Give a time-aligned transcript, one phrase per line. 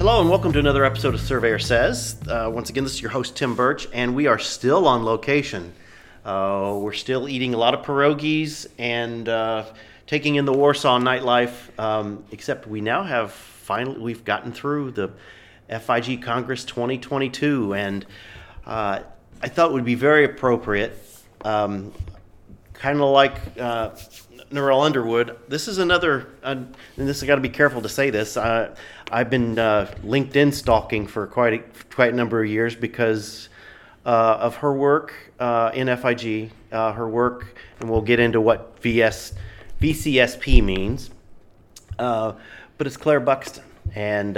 [0.00, 2.16] Hello, and welcome to another episode of Surveyor Says.
[2.26, 5.74] Uh, once again, this is your host, Tim Birch, and we are still on location.
[6.24, 9.66] Uh, we're still eating a lot of pierogies and uh,
[10.06, 15.10] taking in the Warsaw nightlife, um, except we now have finally, we've gotten through the
[15.68, 18.06] FIG Congress 2022, and
[18.64, 19.00] uh,
[19.42, 20.96] I thought it would be very appropriate,
[21.44, 21.92] um,
[22.72, 23.90] kind of like uh,
[24.50, 25.38] Narelle Underwood.
[25.48, 26.56] This is another, uh,
[26.96, 28.36] and this I got to be careful to say this.
[28.36, 28.74] Uh,
[29.10, 31.58] I've been uh, LinkedIn stalking for quite a,
[31.94, 33.48] quite a number of years because
[34.04, 38.80] uh, of her work uh, in FIG, uh, her work, and we'll get into what
[38.82, 39.34] VS
[39.80, 41.10] VCSP means.
[41.96, 43.64] But it's Claire Buxton,
[43.94, 44.36] and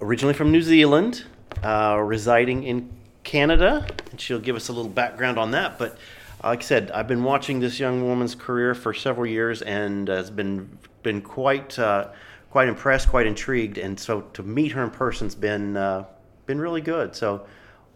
[0.00, 1.24] originally from New Zealand,
[1.62, 2.88] residing in
[3.24, 5.78] Canada, and she'll give us a little background on that.
[5.78, 5.98] But
[6.44, 10.30] like I said, I've been watching this young woman's career for several years, and has
[10.30, 12.10] been been quite uh,
[12.50, 16.04] quite impressed, quite intrigued, and so to meet her in person's been uh,
[16.46, 17.14] been really good.
[17.16, 17.46] So,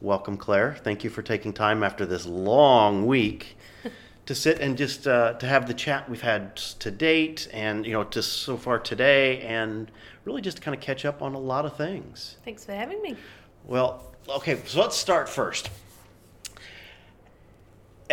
[0.00, 0.76] welcome, Claire.
[0.82, 3.56] Thank you for taking time after this long week
[4.26, 7.92] to sit and just uh, to have the chat we've had to date, and you
[7.92, 9.90] know, just so far today, and
[10.24, 12.36] really just kind of catch up on a lot of things.
[12.44, 13.16] Thanks for having me.
[13.64, 15.70] Well, okay, so let's start first.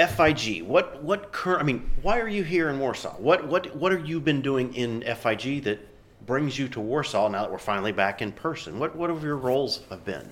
[0.08, 0.64] FIG.
[0.64, 1.62] What what current?
[1.62, 3.16] I mean, why are you here in Warsaw?
[3.18, 5.80] What what what have you been doing in FIG that
[6.26, 8.80] brings you to Warsaw now that we're finally back in person?
[8.80, 10.28] What what have your roles have been?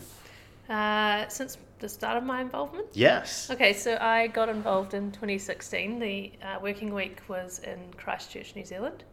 [0.70, 2.88] Uh, since the start of my involvement?
[2.94, 3.50] Yes.
[3.52, 6.00] Okay, so I got involved in 2016.
[6.00, 9.04] The uh, working week was in Christchurch, New Zealand,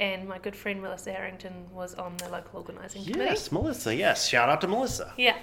[0.00, 3.22] and my good friend Melissa Harrington was on the local organising committee.
[3.22, 3.94] Yes, Melissa.
[3.94, 5.12] Yes, shout out to Melissa.
[5.18, 5.36] Yeah.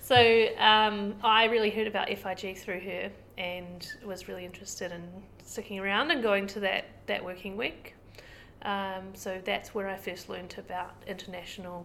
[0.00, 5.02] So um, I really heard about FIG through her and was really interested in
[5.44, 7.96] sticking around and going to that, that working week.
[8.62, 11.84] Um, so that's where I first learned about international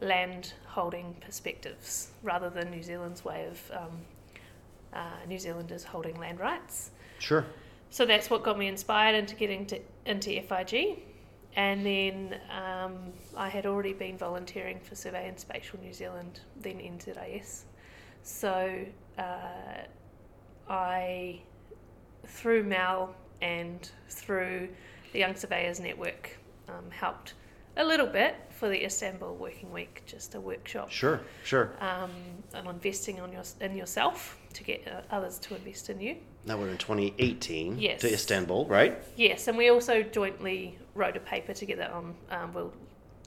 [0.00, 4.00] land holding perspectives rather than New Zealand's way of um,
[4.92, 6.90] uh, New Zealanders holding land rights.
[7.20, 7.46] Sure.
[7.90, 10.98] So that's what got me inspired into getting to, into FIG.
[11.56, 16.78] And then um, I had already been volunteering for Survey and Spatial New Zealand, then
[16.78, 17.62] NZIS.
[18.22, 18.84] So
[19.18, 19.22] uh,
[20.68, 21.40] I,
[22.26, 24.68] through Mal and through
[25.12, 26.38] the Young Surveyors Network,
[26.68, 27.34] um, helped
[27.76, 31.20] a little bit for the Istanbul Working Week, just a workshop Sure.
[31.44, 31.72] Sure.
[31.80, 32.10] um,
[32.54, 36.16] on investing on your, in yourself to get uh, others to invest in you.
[36.46, 38.00] That was in 2018 Yes.
[38.00, 38.98] to Istanbul, right?
[39.16, 42.72] Yes, and we also jointly wrote a paper together on um, will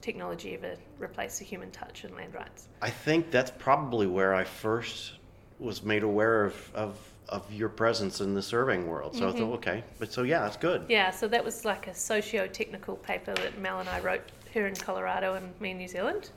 [0.00, 2.68] technology ever replace the human touch in land rights?
[2.82, 5.12] I think that's probably where I first
[5.58, 6.98] was made aware of, of,
[7.28, 9.16] of your presence in the surveying world.
[9.16, 10.84] So I thought, okay, but so yeah, that's good.
[10.88, 14.74] Yeah, so that was like a socio-technical paper that Mel and I wrote here in
[14.74, 16.30] Colorado and me in New Zealand,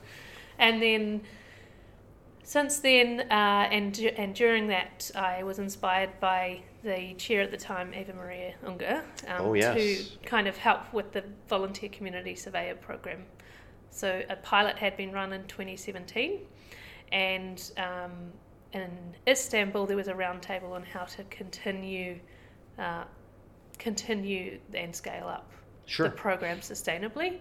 [0.58, 1.20] and then
[2.48, 7.58] since then uh, and and during that I was inspired by the chair at the
[7.58, 9.74] time, Eva Maria Unger, um, Oh, yes.
[9.76, 13.26] to kind of help with the volunteer community surveyor program.
[13.90, 16.38] So a pilot had been run in 2017,
[17.12, 18.12] and um,
[18.72, 18.88] in
[19.26, 22.18] Istanbul there was a roundtable on how to continue.
[22.78, 23.04] Uh,
[23.78, 25.50] continue and scale up
[25.86, 26.08] Sure.
[26.08, 27.38] the program sustainably.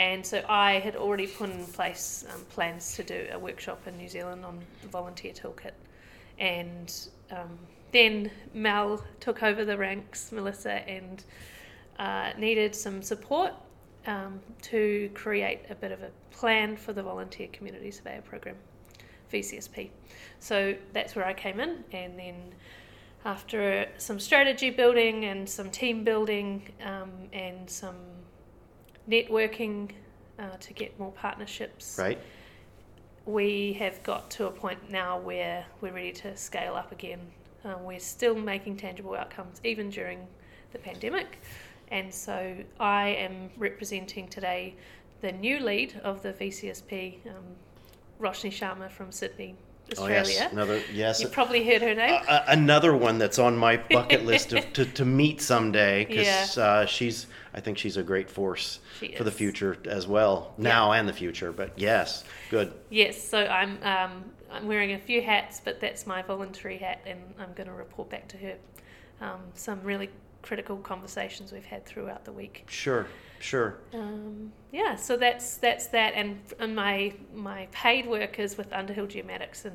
[0.00, 3.98] And so I had already put in place um, plans to do a workshop in
[3.98, 5.72] New Zealand on the volunteer toolkit.
[6.38, 6.90] And
[7.30, 7.58] um,
[7.92, 11.22] then Mel took over the ranks, Melissa, and
[11.98, 13.52] uh, needed some support
[14.06, 18.56] um, to create a bit of a plan for the volunteer community surveyor program,
[19.30, 19.90] VCSP.
[20.38, 22.36] So that's where I came in, and then
[23.26, 27.96] after some strategy building and some team building um, and some
[29.08, 29.90] networking
[30.38, 32.18] uh, to get more partnerships, Right?
[33.26, 37.20] we have got to a point now where we're ready to scale up again.
[37.64, 40.26] Uh, we're still making tangible outcomes even during
[40.72, 41.38] the pandemic.
[41.88, 44.74] And so I am representing today
[45.20, 47.44] the new lead of the VCSP, um,
[48.20, 49.54] Roshni Sharma from Sydney,
[49.92, 50.22] Australia.
[50.24, 51.20] Oh yes, another yes.
[51.20, 52.20] You've probably heard her name.
[52.28, 56.62] Uh, another one that's on my bucket list of, to, to meet someday because Yeah.
[56.62, 58.78] uh, she's I think she's a great force
[59.16, 61.50] for the future as well now and the future.
[61.52, 62.72] But yes, good.
[62.90, 67.18] Yes, so I'm um, I'm wearing a few hats, but that's my voluntary hat, and
[67.38, 68.54] I'm going to report back to her
[69.20, 70.10] um, some really
[70.42, 72.64] critical conversations we've had throughout the week.
[72.68, 73.06] Sure,
[73.38, 73.78] sure.
[73.94, 79.06] Um, yeah, so that's that's that, and, and my my paid work is with Underhill
[79.06, 79.72] Geomatics in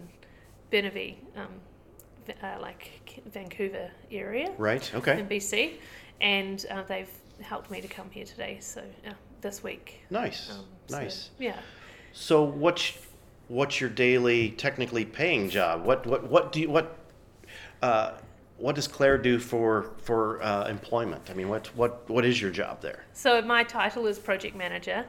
[0.71, 1.47] Burnaby, um,
[2.43, 4.89] uh, like Vancouver area Right.
[4.95, 5.19] Okay.
[5.19, 5.73] in BC,
[6.21, 7.09] and uh, they've
[7.41, 8.57] helped me to come here today.
[8.61, 9.11] So uh,
[9.41, 10.49] this week, Nice.
[10.51, 11.29] um, so, nice.
[11.39, 11.57] yeah.
[12.13, 12.93] So what's
[13.47, 15.85] what's your daily technically paying job?
[15.85, 16.97] What what what do you what
[17.81, 18.13] uh,
[18.57, 21.29] what does Claire do for for uh, employment?
[21.29, 23.03] I mean, what what what is your job there?
[23.13, 25.05] So my title is project manager.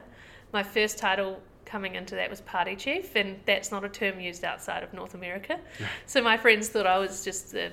[0.53, 4.43] My first title coming into that was party chief, and that's not a term used
[4.43, 5.59] outside of North America.
[6.05, 7.71] So my friends thought I was just the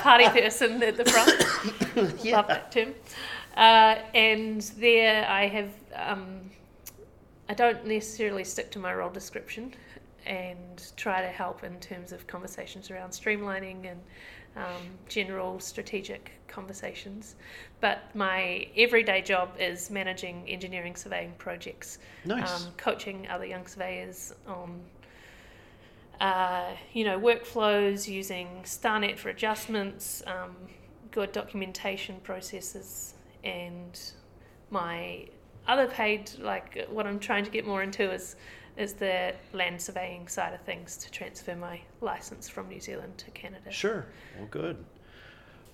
[0.00, 2.24] party person at the front.
[2.24, 2.94] Love that term.
[3.56, 6.50] Uh, and there I have, um,
[7.48, 9.72] I don't necessarily stick to my role description
[10.26, 14.00] and try to help in terms of conversations around streamlining and
[14.56, 17.34] um, general strategic conversations.
[17.80, 22.64] But my everyday job is managing engineering surveying projects, Nice.
[22.66, 24.80] um, coaching other young surveyors on
[26.20, 30.54] uh, you know, workflows using StarNet for adjustments, um,
[31.10, 34.00] good documentation processes, and
[34.70, 35.26] my
[35.66, 38.36] other paid, like what I'm trying to get more into is
[38.76, 43.30] is the land surveying side of things to transfer my license from New Zealand to
[43.30, 43.70] Canada.
[43.70, 44.06] Sure.
[44.38, 44.84] Well, good.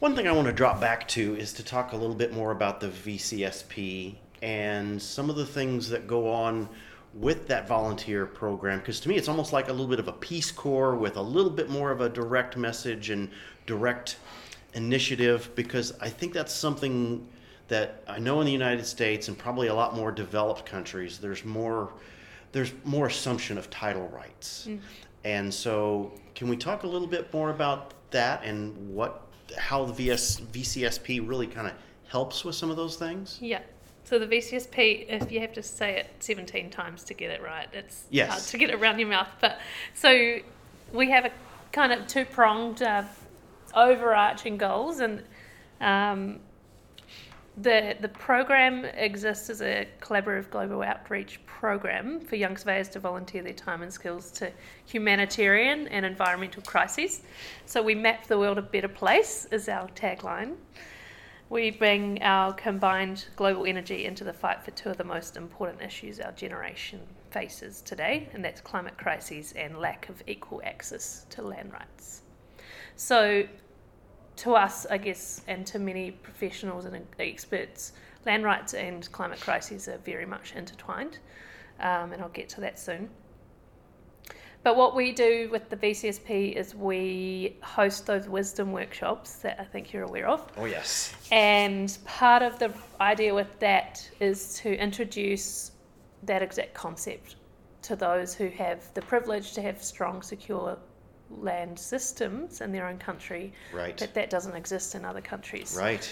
[0.01, 2.53] One thing I want to drop back to is to talk a little bit more
[2.53, 6.69] about the VCSP and some of the things that go on
[7.15, 8.79] with that volunteer program.
[8.79, 11.23] Because to me, it's almost like a little bit of a Peace Corps with a
[11.23, 13.29] little bit more of a direct message and
[13.67, 14.17] direct
[14.75, 15.51] initiative.
[15.55, 17.27] Because I think that's something
[17.69, 21.45] that I know in the United States and probably a lot more developed countries, there's
[21.45, 21.93] more
[22.53, 24.69] there's more assumption of title rights.
[25.25, 29.27] And so, can we talk a little bit more about that and what
[29.57, 31.73] how the VS, VCSP really kind of
[32.09, 33.39] helps with some of those things?
[33.41, 33.61] Yeah.
[34.05, 37.69] So the VCSP, if you have to say it 17 times to get it right,
[37.73, 38.31] it's Yes.
[38.31, 39.29] hard to get it around your mouth.
[39.41, 39.61] But
[39.95, 40.39] so
[40.93, 41.31] we have a
[41.73, 43.05] kind of two pronged, uh,
[43.75, 45.23] overarching goals, and
[45.81, 46.41] um,
[47.57, 53.43] the the program exists as a collaborative global outreach program for young surveyors to volunteer
[53.43, 54.51] their time and skills to
[54.87, 57.23] humanitarian and environmental crises.
[57.67, 60.57] So we map the world a better place is our tagline.
[61.51, 65.83] We bring our combined global energy into the fight for two of the most important
[65.83, 67.01] issues our generation
[67.33, 72.23] faces today, and that's climate crises and lack of equal access to land rights.
[72.95, 73.45] So,
[74.41, 77.93] to us, I guess, and to many professionals and experts,
[78.25, 81.19] land rights and climate crises are very much intertwined,
[81.81, 83.11] um, and I'll get to that soon.
[84.63, 89.65] But what we do with the VCSP is we host those wisdom workshops that I
[89.65, 90.47] think you're aware of.
[90.57, 91.15] Oh yes.
[91.33, 95.73] And part of the idea with that is to introduce
[96.25, 97.37] that exact concept
[97.83, 100.79] to those who have the privilege to have strong, secure
[101.31, 103.97] land systems in their own country, Right.
[103.99, 105.77] but that doesn't exist in other countries.
[105.79, 106.09] Right.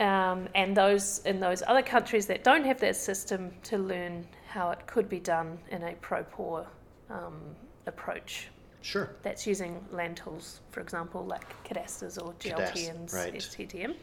[0.00, 4.70] Um, and those in those other countries that don't have that system to learn how
[4.70, 6.66] it could be done in a pro-poor
[7.10, 7.40] um,
[7.86, 8.48] approach
[8.82, 9.10] Sure.
[9.22, 13.34] that's using land tools, for example, like cadasters or GLT and right.
[13.34, 13.94] STDM.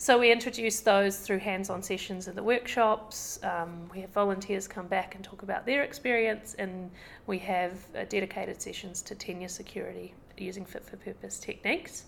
[0.00, 3.40] So we introduce those through hands-on sessions in the workshops.
[3.42, 6.88] Um, we have volunteers come back and talk about their experience, and
[7.26, 12.04] we have uh, dedicated sessions to tenure security using fit-for-purpose techniques.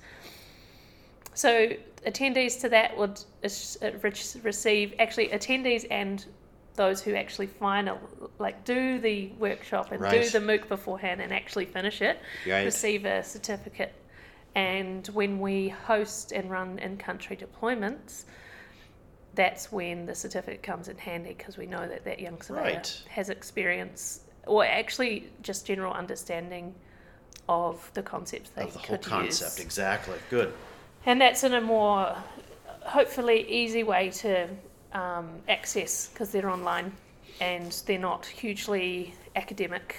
[1.34, 1.70] So
[2.06, 6.24] attendees to that would uh, rec- receive actually attendees and
[6.76, 7.98] those who actually final
[8.38, 10.22] like do the workshop and Right.
[10.22, 12.64] do the MOOC beforehand and actually finish it Right.
[12.64, 13.92] receive a certificate.
[14.54, 18.24] And when we host and run in-country deployments,
[19.34, 23.02] that's when the certificate comes in handy because we know that that young surveyor Right.
[23.08, 26.74] has experience or actually just general understanding
[27.48, 29.58] of the concepts they Of the whole concept.
[29.58, 29.64] use.
[29.64, 30.18] Exactly.
[30.30, 30.52] Good.
[31.06, 32.16] And that's in a more,
[32.82, 34.48] hopefully, easy way to
[34.92, 36.92] um, access because they're online
[37.40, 39.94] and they're not hugely academic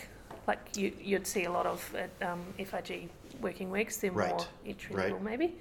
[0.48, 3.10] like you, you'd see a lot of at um, FIG
[3.42, 3.98] working weeks.
[3.98, 5.06] They're Right, more entry right.
[5.06, 5.58] level, maybe.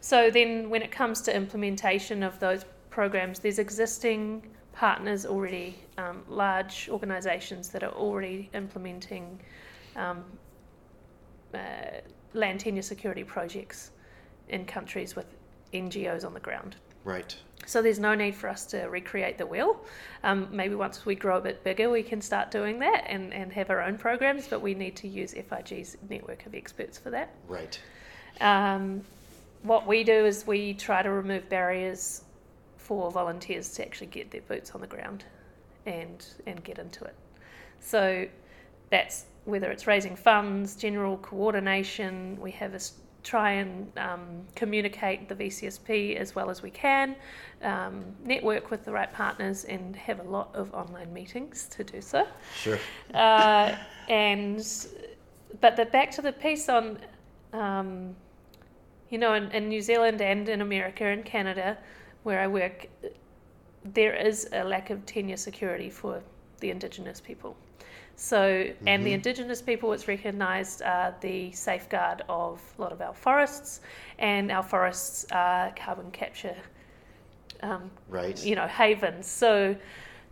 [0.00, 6.22] So then, when it comes to implementation of those programs, there's existing partners already, um,
[6.28, 9.40] large organisations that are already implementing
[9.96, 10.24] um,
[11.52, 11.58] uh,
[12.32, 13.90] land tenure security projects
[14.48, 15.26] in countries with
[15.72, 16.76] NGOs on the ground.
[17.04, 17.36] Right.
[17.66, 19.84] So there's no need for us to recreate the wheel.
[20.24, 23.52] Um, maybe once we grow a bit bigger, we can start doing that and, and
[23.52, 27.34] have our own programs, but we need to use FIG's network of experts for that.
[27.48, 27.78] Right.
[28.40, 29.02] Um,
[29.62, 32.22] what we do is we try to remove barriers
[32.76, 35.24] for volunteers to actually get their boots on the ground
[35.86, 37.14] and and get into it.
[37.80, 38.26] So
[38.90, 42.38] that's whether it's raising funds, general coordination.
[42.40, 42.80] We have a
[43.22, 47.16] try and um, communicate the VCSP as well as we can,
[47.62, 52.00] um, network with the right partners, and have a lot of online meetings to do
[52.00, 52.26] so.
[52.56, 52.78] Sure.
[53.14, 53.76] Uh,
[54.08, 54.64] and
[55.60, 56.98] but the back to the piece on,
[57.52, 58.14] um,
[59.10, 61.76] you know, in, in New Zealand and in America and Canada,
[62.22, 62.86] where I work,
[63.84, 66.22] there is a lack of tenure security for
[66.60, 67.56] the Indigenous people.
[68.20, 69.14] So, and the Mhm.
[69.14, 73.80] Indigenous people, it's recognised, are the safeguard of a lot of our forests,
[74.18, 76.56] and our forests are carbon capture,
[77.62, 78.38] um, Right.
[78.44, 79.26] you know, havens.
[79.26, 79.74] So,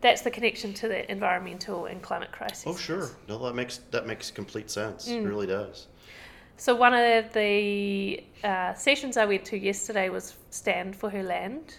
[0.02, 2.66] that's the connection to the environmental and climate crisis.
[2.66, 3.08] Oh, sure.
[3.26, 5.08] No, that makes that makes complete sense.
[5.08, 5.26] It Mm.
[5.26, 5.86] really does.
[6.58, 11.78] So one of the uh, sessions I went to yesterday was Stand for Her Land,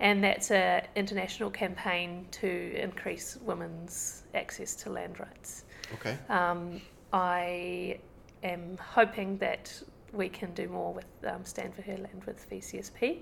[0.00, 5.64] and that's an international campaign to increase women's access to land rights.
[5.94, 6.18] Okay.
[6.28, 6.80] Um,
[7.12, 7.98] I
[8.42, 9.72] am hoping that
[10.12, 13.18] we can do more with um, Stand for Her Land with VCSP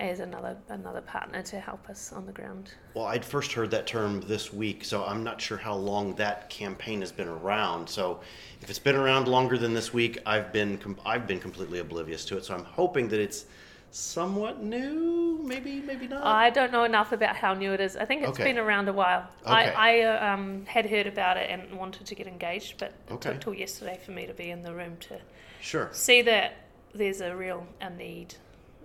[0.00, 2.72] as another another partner to help us on the ground.
[2.94, 6.48] Well, I'd first heard that term this week, so I'm not sure how long that
[6.48, 7.88] campaign has been around.
[7.88, 8.20] So,
[8.62, 12.24] if it's been around longer than this week, I've been com- I've been completely oblivious
[12.26, 12.44] to it.
[12.44, 13.44] So I'm hoping that it's
[13.90, 15.40] somewhat new.
[15.42, 16.24] Maybe, maybe not.
[16.24, 17.96] I don't know enough about how new it is.
[17.96, 18.44] I think it's Okay.
[18.44, 19.28] been around a while.
[19.42, 19.52] Okay.
[19.74, 23.12] I, I uh, um, had heard about it and wanted to get engaged, but it
[23.12, 23.32] Okay.
[23.32, 25.18] took till yesterday for me to be in the room to
[25.60, 25.88] sure.
[25.92, 26.56] see that
[26.94, 28.34] there's a real a need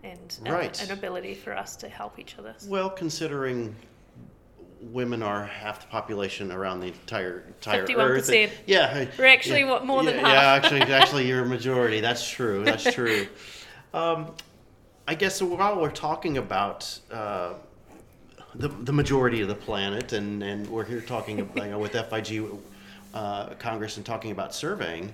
[0.04, 0.82] and uh, Right.
[0.84, 2.56] an ability for us to help each other.
[2.68, 3.76] Well, considering
[4.82, 8.52] women are half the population around the entire entire Earth, 51%.
[8.68, 10.34] yeah, We're actually, yeah, more than yeah, half.
[10.34, 12.02] Yeah, actually, actually, you're a majority.
[12.02, 12.64] That's true.
[12.64, 13.28] That's true.
[13.94, 14.34] Um,
[15.08, 17.54] I guess while we're talking about uh,
[18.56, 21.92] the the majority of the planet, and and we're here talking about, you know, with
[22.10, 22.44] FIG
[23.14, 25.14] uh, Congress and talking about surveying.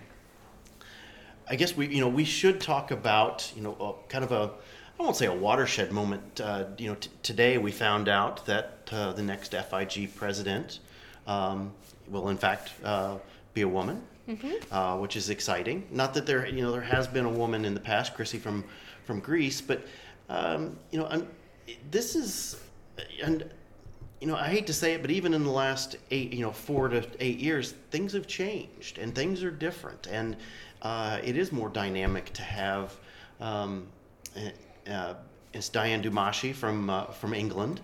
[1.49, 4.51] I guess we, you know, we should talk about, you know, a, kind of a,
[4.97, 6.39] I won't say a watershed moment.
[6.39, 10.79] Uh, you know, t- today we found out that uh, the next FIG president
[11.27, 11.73] um,
[12.07, 13.17] will, in fact, uh,
[13.53, 14.01] be a woman,
[14.71, 15.85] uh, which is exciting.
[15.91, 18.63] Not that there, you know, there has been a woman in the past, Chrissy from
[19.05, 19.81] from Greece, but
[20.29, 21.27] um, you know, I'm,
[21.89, 22.59] this is,
[23.23, 23.49] and
[24.21, 26.51] you know, I hate to say it, but even in the last eight, you know,
[26.51, 30.37] four to eight years, things have changed and things are different, and
[30.83, 32.95] uh, it is more dynamic to have.
[33.39, 33.87] Um,
[34.89, 35.15] uh,
[35.53, 37.81] it's Diane Dumashie from uh, from England,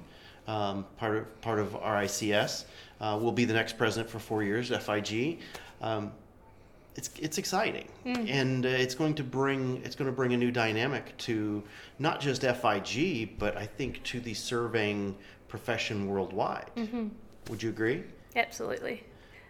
[0.48, 2.66] um, part of part of RICS,
[3.02, 4.70] uh, will be the next president for four years.
[4.70, 5.40] FIG.
[5.82, 6.12] Um,
[6.98, 10.51] it's it's exciting, and uh, it's going to bring it's going to bring a new
[10.51, 11.63] dynamic to
[12.00, 15.16] not just FIG, but I think to the surveying
[15.48, 16.72] profession worldwide.
[17.50, 18.04] Would you agree?
[18.36, 19.04] Absolutely.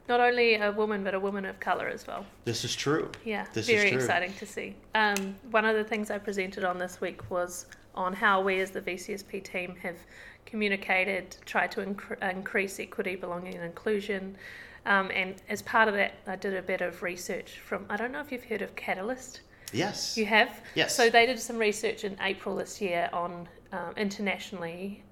[0.08, 2.26] Not only a woman, but a woman of colour as well.
[2.46, 3.12] This is true.
[3.26, 4.76] Yeah, This very exciting to see.
[4.96, 8.72] Um, one of the things I presented on this week was on how we as
[8.72, 9.98] the VCSP team have
[10.46, 14.38] communicated, tried to incre- increase equity, belonging, and inclusion.
[14.88, 18.12] Um, and as part of that, I did a bit of research from, I don't
[18.14, 19.42] know if you've heard of Catalyst.
[19.74, 20.18] Yes.
[20.18, 20.62] You have?
[20.76, 20.96] Yes.
[20.96, 25.04] So they did some research in April this year on um, internationally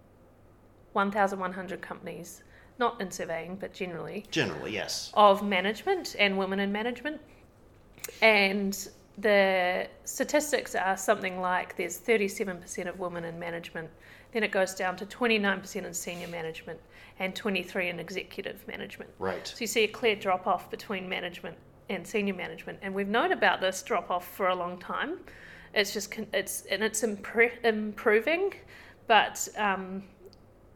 [0.94, 2.44] 1,100 companies,
[2.80, 5.12] not in surveying, but generally, Generally, yes.
[5.14, 7.20] of management and women in management.
[8.22, 13.90] And the statistics are something like there's 37% of women in management,
[14.36, 16.78] then it goes down to 29% in senior management
[17.20, 19.10] and 23 in executive management.
[19.18, 19.48] Right.
[19.48, 21.56] So you see a clear drop off between management
[21.88, 25.20] and senior management, and we've known about this drop off for a long time.
[25.74, 28.54] It's just it's and it's impre- improving,
[29.08, 30.04] but um,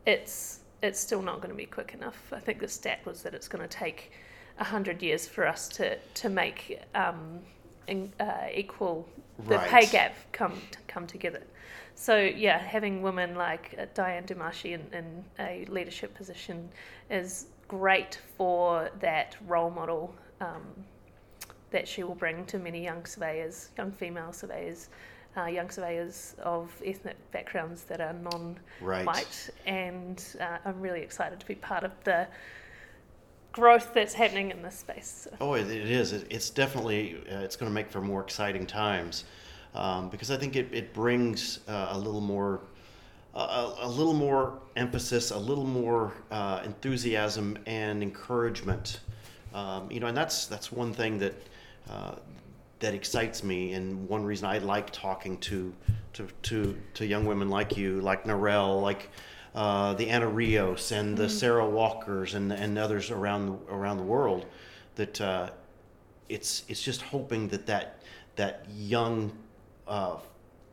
[0.05, 2.31] it's it's still not going to be quick enough.
[2.31, 4.13] I think the stat was that it's going to take
[4.57, 7.39] hundred years for us to to make um,
[7.87, 9.05] in, uh, equal
[9.49, 10.53] the pay gap come
[10.87, 11.43] come together.
[11.99, 16.69] So yeah, having women like uh, Diane Dumashie in, in a leadership position
[17.09, 20.63] is great for that role model um,
[21.71, 24.87] that she will bring to many young surveyors, young female surveyors,
[25.35, 29.05] uh, young surveyors of ethnic backgrounds that are non white.
[29.05, 29.49] Right.
[29.65, 32.29] and uh, I'm really excited to be part of the
[33.51, 35.27] growth that's happening in this space.
[35.41, 36.13] Oh, it, it is.
[36.13, 39.25] It, it's definitely uh, it's going to make for more exciting times
[39.75, 42.61] um, because I think it, it brings uh, a little more
[43.35, 49.01] a, a, little more emphasis, a little more uh, enthusiasm and encouragement.
[49.53, 51.35] Um, you know, and that's that's one thing that
[51.89, 52.15] uh,
[52.79, 55.73] that excites me, and one reason I like talking to
[56.13, 59.09] to to, to young women like you, like Narelle, like
[59.55, 61.29] uh, the Anna Rios and the mm.
[61.29, 64.45] Sarah Walkers and and others around the, around the world.
[64.95, 65.49] That uh,
[66.29, 68.01] it's it's just hoping that that
[68.35, 69.31] that young
[69.89, 70.17] uh,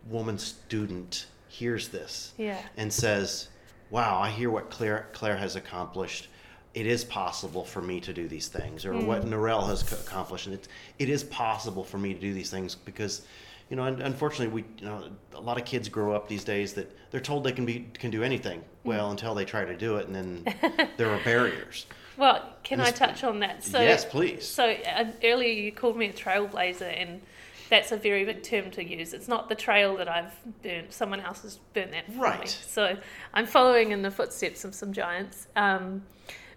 [0.08, 2.60] woman student hears this yeah.
[2.76, 3.48] and says,
[3.90, 6.28] "Wow, I hear what Claire Claire has accomplished.
[6.74, 9.06] It is possible for me to do these things, or mm.
[9.06, 10.68] what Narelle has accomplished, and it
[10.98, 13.22] it is possible for me to do these things because."
[13.68, 16.88] You know, unfortunately, we you know a lot of kids grow up these days that
[17.10, 18.60] they're told they can be can do anything.
[18.60, 18.64] Mm.
[18.84, 21.84] Well, until they try to do it, and then there are barriers.
[22.16, 23.62] Well, can I touch on that?
[23.64, 24.46] So, yes, please.
[24.46, 27.20] So uh, earlier you called me a trailblazer, and
[27.68, 29.12] that's a very big term to use.
[29.12, 30.92] It's not the trail that I've burnt.
[30.92, 32.40] Someone else has burnt that right.
[32.40, 32.46] me.
[32.46, 32.96] So
[33.34, 35.48] I'm following in the footsteps of some giants.
[35.56, 36.02] Um,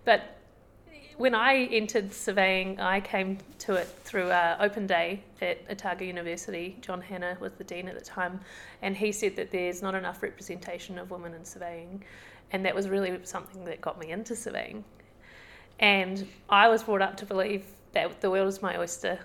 [0.05, 0.39] but
[1.17, 6.77] when I entered surveying, I came to it through an open day at Otago University.
[6.79, 8.39] John Hannah was the dean at the time,
[8.81, 12.05] and he said that there's not enough representation of women in surveying,
[12.51, 14.85] and that was really something that got me into surveying.
[15.79, 19.19] And I was brought up to believe that the world is my oyster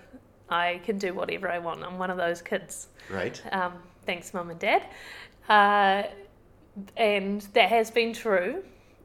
[0.49, 1.83] I can do whatever I want.
[1.83, 2.87] I'm one of those kids.
[3.09, 3.41] Right.
[3.51, 3.73] Um,
[4.05, 4.83] thanks, mum and dad.
[5.49, 6.03] Uh,
[6.97, 8.63] and that has been true.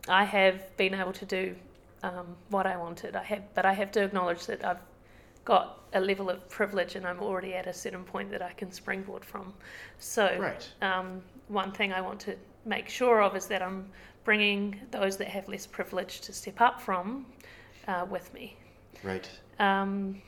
[0.09, 1.55] I have been able to do
[2.03, 3.17] um, what I wanted.
[3.17, 4.81] I have, but I have to acknowledge that I've
[5.45, 8.71] got a level of privilege, and I'm already at a certain point that I can
[8.73, 9.53] springboard from.
[9.99, 10.69] So, right.
[10.83, 13.87] um, one thing I want to make sure of is that I'm
[14.25, 17.27] bringing those that have less privilege to step up from
[17.89, 18.57] uh, with me.
[19.03, 19.29] Right.
[19.59, 20.21] Um,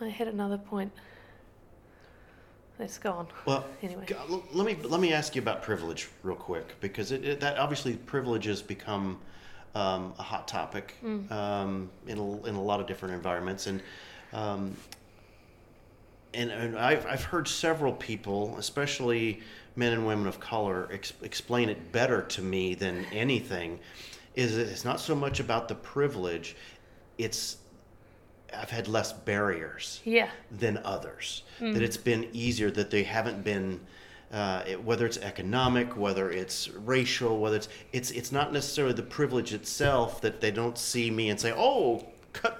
[0.00, 0.92] I had another point.
[2.78, 3.26] It's gone.
[3.44, 4.06] Well, anyway,
[4.52, 7.94] let me let me ask you about privilege real quick because it, it that obviously
[7.94, 9.18] privilege has become
[9.74, 11.30] um, a hot topic mm.
[11.30, 13.82] um, in a, in a lot of different environments and.
[14.32, 14.76] Um,
[16.32, 19.40] and, and I've, I've heard several people, especially
[19.74, 23.80] men and women of color, ex- explain it better to me than anything.
[24.36, 26.54] Is it's not so much about the privilege;
[27.18, 27.56] it's
[28.56, 30.30] I've had less barriers yeah.
[30.50, 31.42] than others.
[31.60, 31.74] Mm.
[31.74, 32.70] That it's been easier.
[32.70, 33.80] That they haven't been.
[34.32, 39.02] Uh, it, whether it's economic, whether it's racial, whether it's it's it's not necessarily the
[39.02, 42.06] privilege itself that they don't see me and say, "Oh,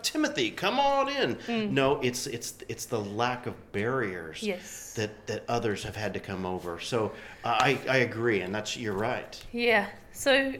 [0.02, 1.70] Timothy, come on in." Mm.
[1.70, 4.94] No, it's it's it's the lack of barriers yes.
[4.94, 6.80] that that others have had to come over.
[6.80, 7.12] So
[7.44, 9.40] uh, I I agree, and that's you're right.
[9.52, 9.86] Yeah.
[10.12, 10.52] So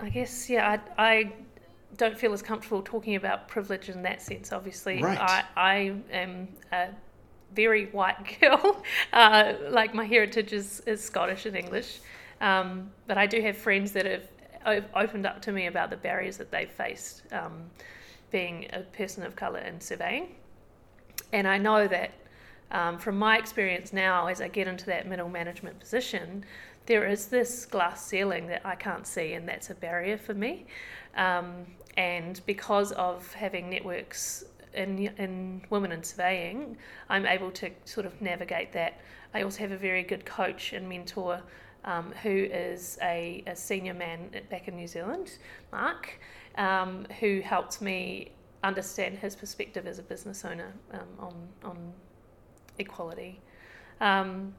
[0.00, 1.32] I guess yeah, I I
[1.96, 4.52] don't feel as comfortable talking about privilege in that sense.
[4.52, 5.18] Obviously, right.
[5.18, 5.74] I, I
[6.10, 6.88] am a
[7.54, 8.82] very white girl.
[9.12, 12.00] Uh, like my heritage is, is Scottish and English,
[12.40, 16.36] um, but I do have friends that have opened up to me about the barriers
[16.38, 17.70] that they've faced um,
[18.30, 20.34] being a person of colour in surveying,
[21.32, 22.12] and I know that.
[22.68, 26.44] Um, from my experience now, as I get into that middle management position,
[26.86, 30.66] there is this glass ceiling that I can't see, and that's a barrier for me.
[31.16, 36.76] Um, and because of having networks in, in women in surveying,
[37.08, 39.00] I'm able to sort of navigate that.
[39.34, 41.42] I also have a very good coach and mentor
[41.84, 45.38] um, who is a, a, senior man back in New Zealand,
[45.70, 46.18] Mark,
[46.58, 48.32] um, who helped me
[48.64, 51.92] understand his perspective as a business owner um, on, on
[52.78, 53.40] equality.
[54.00, 54.52] Um,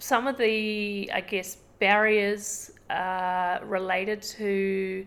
[0.00, 5.06] some of the, I guess, barriers uh, related to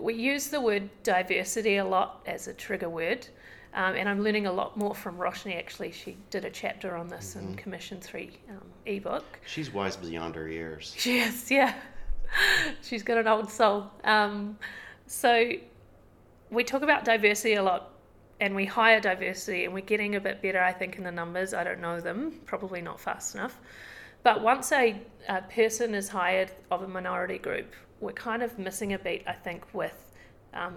[0.00, 3.26] we use the word diversity a lot as a trigger word.
[3.74, 5.56] Um, and I'm learning a lot more from Roshni.
[5.56, 7.48] Actually, she did a chapter on this mm-hmm.
[7.48, 9.24] in Commission Three um, ebook.
[9.46, 10.94] She's wise beyond her years.
[10.96, 11.74] She is, yeah.
[12.82, 13.90] She's got an old soul.
[14.04, 14.58] Um,
[15.06, 15.52] so
[16.50, 17.92] we talk about diversity a lot,
[18.40, 21.54] and we hire diversity, and we're getting a bit better, I think, in the numbers.
[21.54, 23.58] I don't know them, probably not fast enough.
[24.22, 27.72] But once a, a person is hired of a minority group,
[28.02, 30.12] we're kind of missing a beat, I think, with
[30.52, 30.76] um,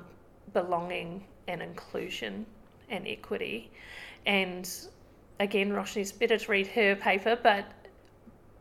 [0.53, 2.45] belonging and inclusion
[2.89, 3.71] and equity.
[4.27, 4.69] And
[5.39, 7.65] again, Roshni's better to read her paper, but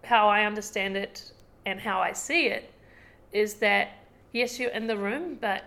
[0.02, 1.32] how I understand it
[1.66, 2.72] and how I see it
[3.32, 3.98] is that
[4.32, 5.64] yes, you're in the room, but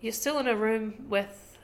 [0.00, 1.58] you're still in a room with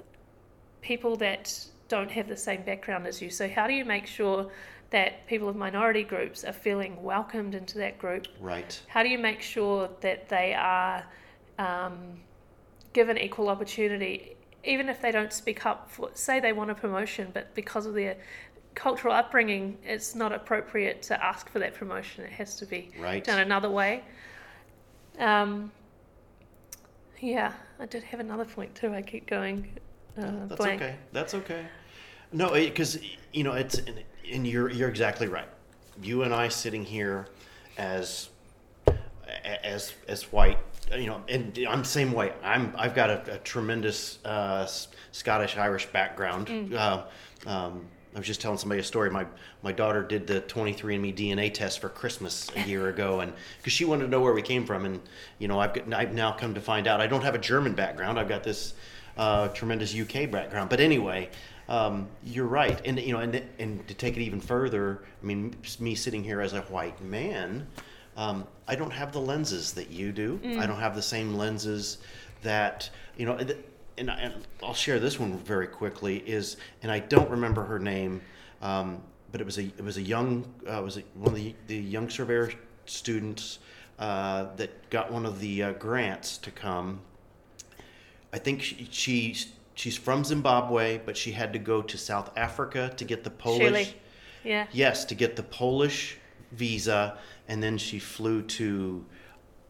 [0.81, 3.29] people that don't have the same background as you.
[3.29, 4.51] So, how do you make sure
[4.91, 8.27] that people of minority groups are feeling welcomed into that group?
[8.41, 8.81] Right.
[8.89, 11.05] How do you make sure that they are
[11.59, 12.21] um,
[12.93, 17.31] given equal opportunity, even if they don't speak up for, say they want a promotion,
[17.33, 18.17] but because of their
[18.75, 22.25] cultural upbringing, it's not appropriate to ask for that promotion.
[22.25, 23.23] It has to be Right.
[23.23, 24.03] done another way.
[25.19, 25.71] Um,
[27.21, 28.93] yeah, I did have another point too.
[28.95, 29.71] I keep going
[30.19, 30.83] uh, That's blank.
[30.83, 30.97] okay.
[31.13, 31.67] That's okay.
[32.33, 32.99] No, because
[33.33, 35.49] you know it's and, and you're you're exactly right.
[36.03, 37.27] You and I sitting here
[37.77, 38.29] as
[39.65, 40.59] as as white,
[40.95, 42.33] you know, and I'm the same way.
[42.43, 44.67] I'm I've got a, a tremendous uh,
[45.13, 46.47] Scottish Irish background.
[46.47, 46.75] Mm.
[46.75, 47.05] Uh,
[47.47, 49.11] um, I was just telling somebody a story.
[49.11, 49.27] My
[49.63, 53.85] my daughter did the 23andMe DNA test for Christmas a year ago, and because she
[53.85, 55.01] wanted to know where we came from, and
[55.39, 57.73] you know, I've got, I've now come to find out I don't have a German
[57.73, 58.19] background.
[58.19, 58.75] I've got this
[59.17, 60.71] uh, tremendous UK background.
[60.71, 61.29] But anyway,
[61.71, 65.55] um, you're right, and you know, and and to take it even further, I mean,
[65.79, 67.67] me sitting here as a white man,
[68.17, 70.41] um, I don't have the lenses that you do.
[70.59, 71.99] I don't have the same lenses
[72.43, 73.37] that you know.
[73.37, 76.19] And, and I'll share this one very quickly.
[76.27, 78.21] Is and I don't remember her name,
[78.63, 81.77] um, but it was a it was a young uh, was one of the the
[81.77, 82.51] young surveyor
[82.87, 83.61] students
[84.01, 87.01] uh, that got one of the uh, grants to come
[88.33, 92.93] I think she, she's she's from Zimbabwe, but she had to go to South Africa
[92.97, 93.63] to get the Polish.
[93.63, 93.95] Shirley.
[94.45, 94.67] Yeah.
[94.73, 96.19] Yes, to get the Polish
[96.53, 99.05] visa, and then she flew to,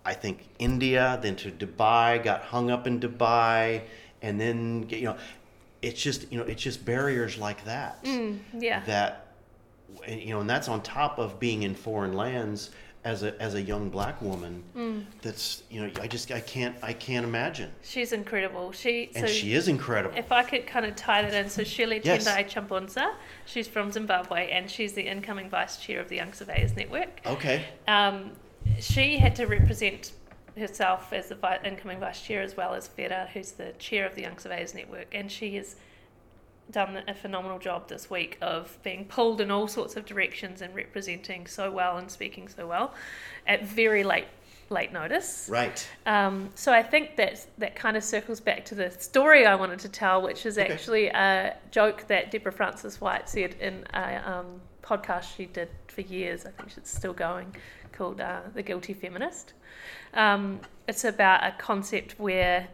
[0.04, 3.82] I think India, then to Dubai, got hung up in Dubai,
[4.22, 5.16] and then you know,
[5.82, 8.84] it's just you know it's just barriers like that Mm, yeah.
[8.84, 9.28] that
[10.06, 12.70] you know, and that's on top of being in foreign lands
[13.04, 14.62] as a as a young black woman.
[14.76, 15.04] Mm.
[15.22, 17.70] That's you know I just I can't I can't imagine.
[17.82, 18.72] She's incredible.
[18.72, 20.16] She And so she is incredible.
[20.18, 22.26] If I could kind of tie that in, so Shirley Yes.
[22.26, 23.14] Tendai Chambonza,
[23.46, 27.20] she's from Zimbabwe and she's the incoming vice chair of the Young Surveyors Network.
[27.24, 27.64] Okay.
[27.88, 28.32] Um,
[28.78, 30.12] she had to represent
[30.56, 34.14] herself as the vi- incoming vice chair as well as Vera, who's the chair of
[34.14, 35.76] the Young Surveyors Network, and she has
[36.70, 40.74] done a phenomenal job this week of being pulled in all sorts of directions and
[40.74, 42.94] representing so well and speaking so well
[43.46, 44.26] at very late
[44.70, 45.48] late notice.
[45.50, 45.88] Right.
[46.06, 49.80] Um, so I think that that kind of circles back to the story I wanted
[49.80, 50.72] to tell, which is Okay.
[50.72, 56.46] actually a joke that Deborah Frances-White said in a um, podcast she did for years.
[56.46, 57.56] I think it's still going,
[57.90, 59.54] called uh, "The Guilty Feminist."
[60.14, 62.68] Um, it's about a concept where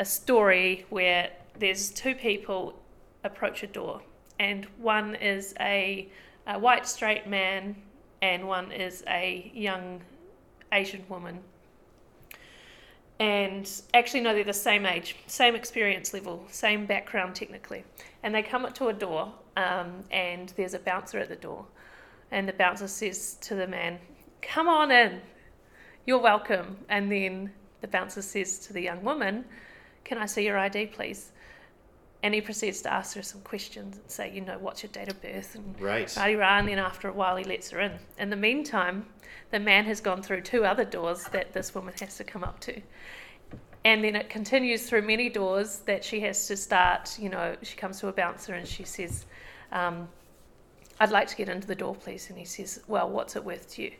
[0.00, 2.82] a story where there's two people
[3.26, 4.00] approach a door,
[4.38, 6.08] and one is a,
[6.46, 7.76] a white straight man,
[8.22, 10.00] and one is a young
[10.72, 11.40] Asian woman.
[13.18, 17.82] And actually, no, they're the same age, same experience level, same background technically.
[18.22, 21.64] And they come up to a door, um, and there's a bouncer at the door.
[22.30, 23.98] And the bouncer says to the man,
[24.42, 25.20] Come on in,
[26.04, 26.76] you're welcome.
[26.88, 29.46] And then the bouncer says to the young woman,
[30.04, 31.32] Can I see your ID, please?
[32.22, 35.08] And he proceeds to ask her some questions and say, You know, what's your date
[35.08, 35.54] of birth?
[35.54, 36.12] And Right.
[36.16, 37.92] Rah rah, and then after a while he lets her in.
[38.18, 39.06] In the meantime,
[39.50, 42.58] the man has gone through two other doors that this woman has to come up
[42.60, 42.80] to.
[43.84, 47.16] And then it continues through many doors that she has to start.
[47.20, 49.26] You know, she comes to a bouncer and she says,
[49.70, 50.08] um,
[50.98, 52.28] I'd like to get into the door, please.
[52.30, 53.92] And he says, Well, what's it worth to you?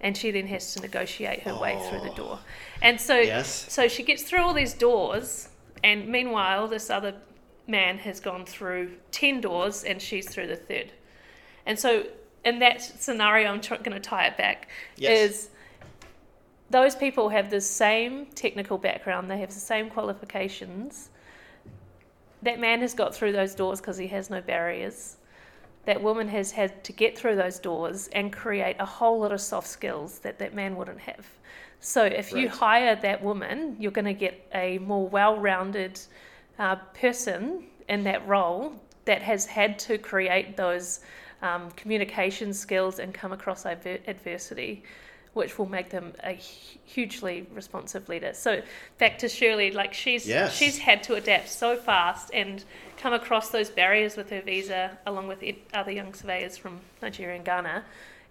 [0.00, 2.14] And she then has to negotiate her way through the Oh.
[2.14, 2.38] door.
[2.80, 3.66] And so, Yes.
[3.68, 5.48] so she gets through all these doors,
[5.82, 7.16] and meanwhile, this other
[7.66, 10.92] man has gone through 10 doors and she's through the third.
[11.66, 12.04] And so,
[12.44, 15.30] in that scenario, I'm tr- going to tie it back, Yes.
[15.30, 15.50] is
[16.70, 21.10] those people have the same technical background, they have the same qualifications.
[22.42, 25.16] That man has got through those doors because he has no barriers.
[25.86, 29.40] That woman has had to get through those doors and create a whole lot of
[29.40, 31.26] soft skills that that man wouldn't have.
[31.80, 36.00] So if you hire that woman, you're going to get a more well-rounded
[36.58, 41.00] uh, person in that role that has had to create those
[41.42, 44.82] um, communication skills and come across adver- adversity,
[45.34, 48.32] which will make them a hugely responsive leader.
[48.32, 48.62] So
[48.98, 50.56] back to Shirley, like she's Yes.
[50.56, 52.64] she's had to adapt so fast and
[52.96, 55.42] come across those barriers with her visa, along with
[55.74, 57.84] other young surveyors from Nigeria and Ghana,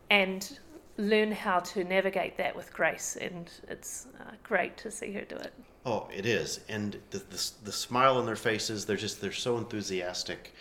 [0.09, 0.57] and
[0.97, 3.17] learn how to navigate that with grace.
[3.19, 5.53] And it's uh, great to see her do it.
[5.85, 8.85] Oh, it is, and the, the the smile on their faces.
[8.85, 10.53] They're just they're so enthusiastic.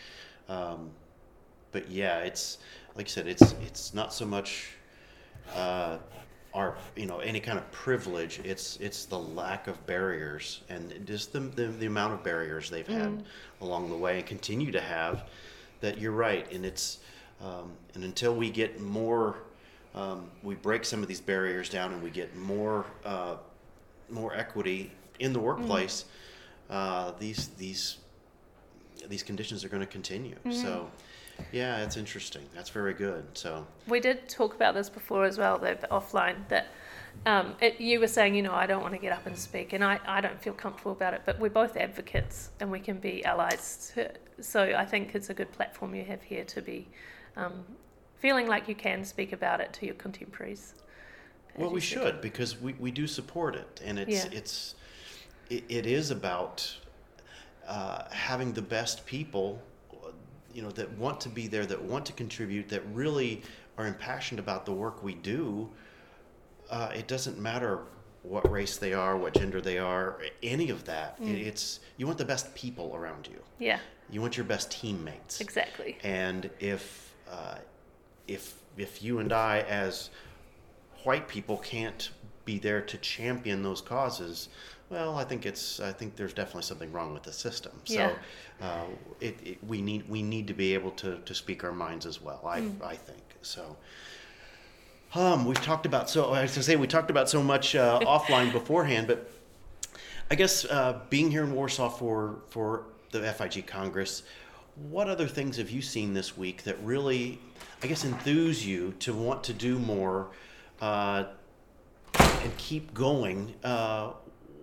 [0.49, 0.91] Um,
[1.71, 2.59] but yeah, it's
[2.97, 4.71] like I said, it's it's not so much
[5.55, 5.99] uh,
[6.55, 8.41] our you know any kind of privilege.
[8.43, 12.87] It's it's the lack of barriers and just the the, the amount of barriers they've
[12.87, 13.23] had
[13.61, 15.29] along the way and continue to have.
[15.83, 16.99] That you're right, and it's
[17.41, 19.37] um, and until we get more,
[19.95, 22.87] um, we break some of these barriers down and we get more.
[23.05, 23.37] Uh,
[24.11, 24.91] more equity
[25.23, 25.43] in the Mm.
[25.45, 26.05] workplace,
[26.69, 27.99] uh, these these
[29.09, 30.37] these conditions are going to continue.
[30.37, 30.53] Mm-hmm.
[30.53, 30.89] So,
[31.51, 32.43] yeah, it's interesting.
[32.55, 33.25] That's very good.
[33.35, 36.37] So, We did talk about this before as well, though, offline.
[36.49, 36.67] That
[37.27, 39.73] um, it, you were saying, you know, I don't want to get up and speak,
[39.73, 41.23] and I, I don't feel comfortable about it.
[41.27, 43.91] But we're both advocates, and we can be allies.
[43.95, 46.87] To, so I think it's a good platform you have here to be
[47.37, 47.65] um,
[48.19, 50.75] feeling like you can speak about it to your contemporaries.
[51.57, 54.39] well, we should because we, we do support it, and it's Yeah.
[54.39, 54.77] it's
[55.50, 56.76] it, it is about
[57.66, 59.61] uh, having the best people,
[60.55, 63.42] you know, that want to be there, that want to contribute, that really
[63.78, 65.68] are impassioned about the work we do.
[66.70, 67.81] Uh, it doesn't matter
[68.22, 71.16] what race they are, what gender they are, any of that.
[71.20, 71.46] It, Mm.
[71.46, 73.40] it's you want the best people around you.
[73.59, 75.40] Yeah, You want your best teammates.
[75.40, 75.98] exactly.
[76.05, 77.57] And if uh,
[78.28, 80.11] if if you and I, as
[81.05, 82.11] white people, can't
[82.44, 84.48] be there to champion those causes,
[84.92, 87.72] well, I think it's I think there's definitely something wrong with the system.
[87.85, 88.12] So Yeah.
[88.61, 88.85] uh,
[89.20, 92.20] it, it, we need we need to be able to, to speak our minds as
[92.20, 92.42] well.
[92.46, 93.76] I I think so.
[95.14, 98.00] Um, we've talked about so I was gonna say we talked about so much uh,
[98.14, 99.31] offline beforehand, but
[100.31, 104.22] I guess uh, being here in Warsaw for for the FIG Congress,
[104.90, 107.38] what other things have you seen this week that really,
[107.83, 110.28] I guess, enthuse you to want to do more
[110.81, 111.24] uh,
[112.14, 114.12] and keep going uh,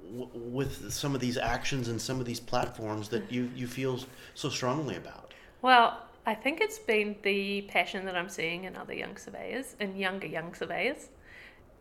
[0.09, 3.99] w- with some of these actions and some of these platforms that you you feel
[4.35, 5.33] so strongly about?
[5.61, 9.97] Well, I think it's been the passion that I'm seeing in other young surveyors and
[9.97, 11.09] younger young surveyors.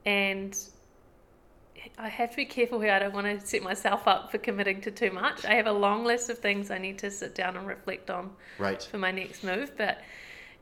[0.06, 0.56] And
[1.98, 2.92] I have to be careful here.
[2.92, 5.44] I don't want to set myself up for committing to too much.
[5.44, 8.30] I have a long list of things I need to sit down and reflect on
[8.58, 8.82] Right.
[8.82, 9.72] for my next move.
[9.76, 10.02] But,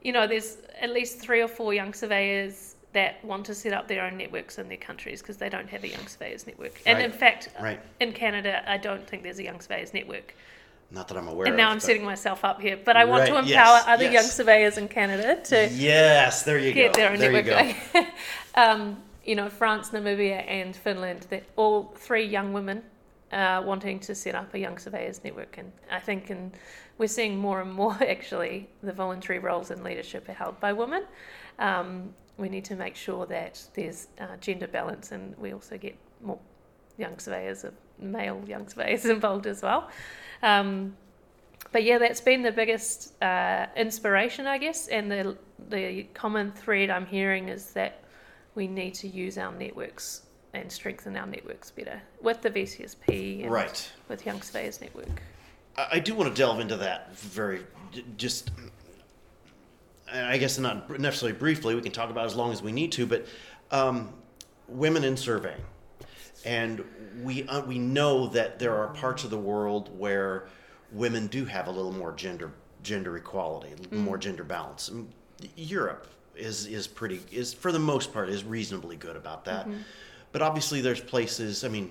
[0.03, 3.87] you know, there's at least three or four young surveyors that want to set up
[3.89, 6.81] their own networks in their countries because they don't have a young surveyors network.
[6.87, 7.79] And in fact, Right.
[8.01, 10.35] in Canada, I don't think there's a young surveyors network.
[10.91, 11.59] Not that I'm aware And of.
[11.59, 13.45] now I'm setting myself up here, but I want to empower
[13.77, 14.13] yes, other yes.
[14.15, 17.01] young surveyors in Canada to Yes, there you get go.
[17.01, 18.07] their own there you go.
[18.55, 22.83] um, you know, France, Namibia, and Finland, they're all three young women
[23.31, 26.53] uh, wanting to set up a young surveyors network, and I think, and
[26.97, 31.05] we're seeing more and more actually the voluntary roles in leadership are held by women.
[31.59, 35.97] Um, we need to make sure that there's uh, gender balance, and we also get
[36.23, 36.39] more
[36.99, 37.65] young surveyors,
[37.99, 39.89] male young surveyors involved as well.
[40.43, 40.97] Um,
[41.73, 45.37] but yeah, that's been the biggest uh, inspiration, I guess, and the
[45.69, 48.03] the common thread I'm hearing is that
[48.55, 50.23] we need to use our networks
[50.55, 53.91] and strengthen our networks better with the VCSP and Right.
[54.09, 55.21] with Young Surveyors Network.
[55.77, 57.67] I do want to delve into that very
[58.17, 58.51] just.
[60.13, 61.75] I guess not necessarily briefly.
[61.75, 63.27] We can talk about as long as we need to, but
[63.71, 64.13] um,
[64.69, 65.61] women in surveying,
[66.45, 66.85] and
[67.23, 70.47] we uh, we know that there are parts of the world where
[70.93, 74.91] women do have a little more gender gender equality, little more gender balance.
[74.91, 75.07] Mm,
[75.57, 79.67] Europe is is pretty is for the most part is reasonably good about that,
[80.33, 81.65] but obviously there's places.
[81.65, 81.91] I mean,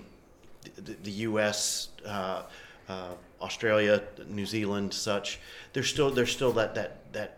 [0.75, 2.43] the, the U.S., uh,
[2.87, 3.09] uh,
[3.41, 5.39] Australia, New Zealand, such.
[5.73, 7.37] There's still there's still that that that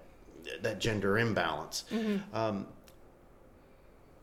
[0.62, 1.86] that gender imbalance.
[2.34, 2.68] Um,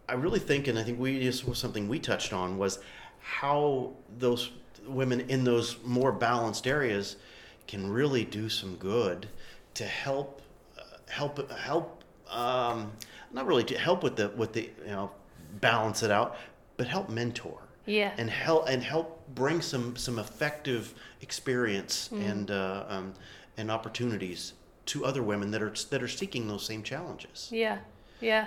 [0.08, 2.78] I really think, and I think we this was something we touched on was
[3.20, 4.50] how those
[4.86, 7.16] women in those more balanced areas
[7.66, 9.26] can really do some good
[9.74, 10.42] to help
[10.78, 12.92] uh, help help um,
[13.32, 15.10] not really to help with the with the you know
[15.60, 16.36] balance it out,
[16.76, 18.12] but help mentor Yeah.
[18.18, 22.30] and help and help bring some some effective experience Mm.
[22.30, 23.14] and uh, um,
[23.56, 24.52] and opportunities
[24.86, 27.48] to other women that are that are seeking those same challenges.
[27.50, 27.78] Yeah,
[28.20, 28.46] yeah.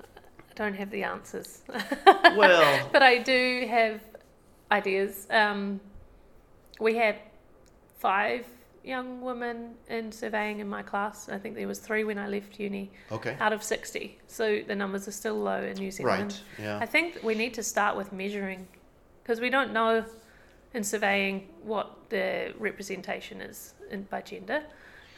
[0.00, 1.62] I don't have the answers.
[2.36, 4.00] Well- but I do have
[4.70, 5.26] ideas.
[5.30, 5.80] Um,
[6.80, 7.16] we have
[7.98, 8.46] five
[8.84, 11.28] young women in surveying in my class.
[11.28, 13.36] I think there was three when I left uni, Okay.
[13.38, 14.18] out of sixty.
[14.26, 16.40] So the numbers are still low in New Zealand.
[16.58, 16.64] Right.
[16.66, 16.78] Yeah.
[16.80, 18.66] I think we need to start with measuring
[19.22, 20.04] because we don't know
[20.74, 24.62] in surveying what the representation is in, by gender.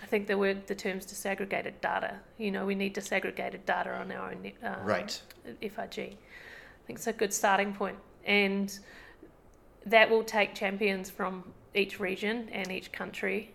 [0.04, 2.20] I think the word, the term's disaggregated data.
[2.36, 5.18] You know, we need disaggregated data on our own um, Right.
[5.62, 5.72] FIG.
[5.72, 7.96] I think it's a good starting point.
[8.26, 8.78] and
[9.86, 13.50] that will take champions from each region and each country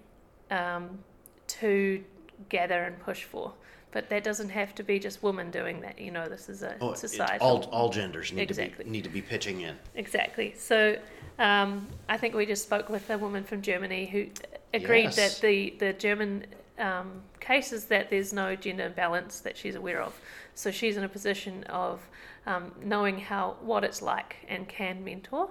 [0.51, 0.99] um,
[1.47, 2.03] to
[2.49, 3.51] gather and push for.
[3.91, 5.99] But that doesn't have to be just women doing that.
[5.99, 7.47] You know, this is a Oh, societal.
[7.47, 8.83] all all genders need Exactly.
[8.83, 9.75] to be need to be pitching in.
[9.95, 10.53] Exactly.
[10.55, 10.97] So
[11.39, 14.27] um, I think we just spoke with a woman from Germany who
[14.73, 15.15] agreed Yes.
[15.15, 16.45] that the the German
[16.77, 20.19] um, case is that there's no gender imbalance that she's aware of.
[20.55, 22.07] So she's in a position of
[22.45, 25.49] um, knowing how what it's like and can mentor.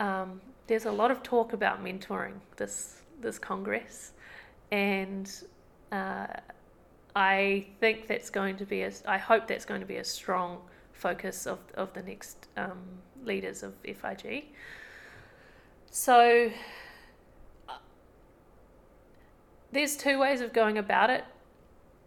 [0.00, 4.12] Um, there's a lot of talk about mentoring this this congress,
[4.70, 5.30] and
[5.90, 6.26] uh,
[7.14, 8.92] I think that's going to be a.
[9.06, 10.58] I hope that's going to be a strong
[10.92, 12.78] focus of of the next um,
[13.24, 14.44] leaders of FIG.
[15.90, 16.50] So
[19.72, 21.24] there's two ways of going about it.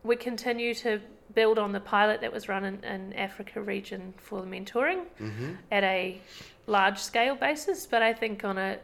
[0.03, 1.01] We continue to
[1.33, 5.53] build on the pilot that was run in, in Africa region for the mentoring Mm-hmm.
[5.71, 6.21] at a
[6.67, 8.77] large scale basis, but I think on a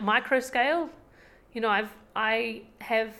[0.00, 0.90] micro scale,
[1.52, 3.14] you know, I've I have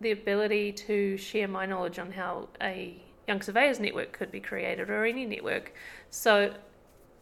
[0.00, 2.94] the ability to share my knowledge on how a
[3.26, 5.72] young surveyors network could be created or any network.
[6.10, 6.54] So,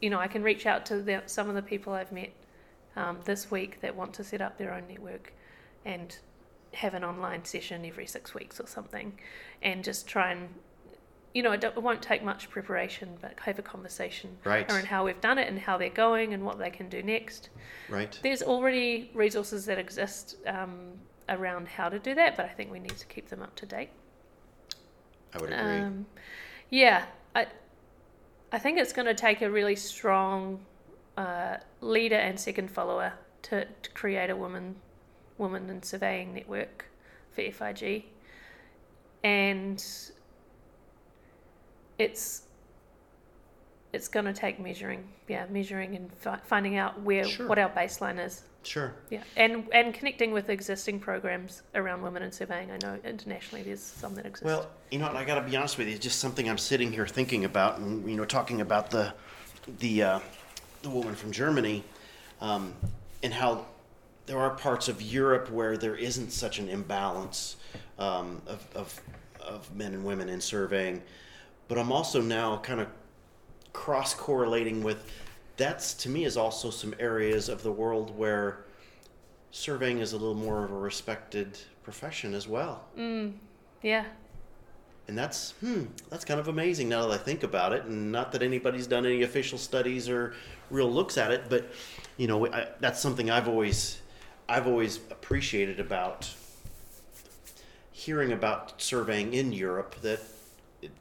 [0.03, 2.33] you know, I can reach out to the, some of the people I've met
[2.97, 5.33] um, this week that want to set up their own network
[5.85, 6.15] and
[6.75, 9.19] have an online session every six weeks or something
[9.63, 10.49] and just try and
[11.33, 14.69] you know it, won't take much preparation but have a conversation Right.
[14.71, 17.51] around how we've done it and how they're going and what they can do next
[17.89, 18.19] Right.
[18.23, 20.93] there's already resources that exist um,
[21.29, 23.67] around how to do that but i think we need to keep them up to
[23.67, 23.91] date
[25.35, 25.81] I would agree.
[25.81, 26.07] um,
[26.71, 27.47] yeah, I,
[28.53, 30.61] I think it's going to take a really strong
[31.17, 34.77] uh, leader and second follower to, to create a woman,
[35.39, 36.87] woman in surveying network
[37.33, 38.05] for FIG,
[39.23, 39.85] and
[41.99, 42.43] it's
[43.93, 47.47] it's going to take measuring, yeah, measuring and fi- finding out where Sure.
[47.47, 48.43] what our baseline is.
[48.65, 48.93] sure.
[49.11, 52.71] Yeah, and and connecting with existing programs around women in surveying.
[52.71, 54.45] I know internationally there's some that exist.
[54.45, 55.95] Well, you know, I got to be honest with you.
[55.95, 59.13] It's just something I'm sitting here thinking about, and you know, talking about the
[59.79, 60.21] the uh,
[60.83, 61.85] the woman from Germany,
[62.41, 62.73] um,
[63.23, 63.67] and how
[64.27, 67.57] there are parts of Europe where there isn't such an imbalance
[67.99, 69.01] um, of, of
[69.41, 71.03] of men and women in surveying.
[71.69, 72.89] But I'm also now kind of
[73.73, 75.11] cross correlating with
[75.57, 78.65] that's to me is also some areas of the world where
[79.51, 82.85] surveying is a little more of a respected profession as well.
[83.83, 84.05] yeah,
[85.07, 87.85] And that's hmm, that's kind of amazing now that I think about it.
[87.85, 90.35] And not that anybody's done any official studies or
[90.71, 91.71] real looks at it, but
[92.17, 94.01] you know I, that's something I've always
[94.49, 96.33] I've always appreciated about
[97.93, 99.97] hearing about surveying in Europe.
[100.03, 100.21] That